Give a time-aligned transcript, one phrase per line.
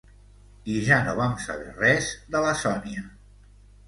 [0.75, 2.07] I ja no vam saber res
[2.37, 3.05] de la Sònia.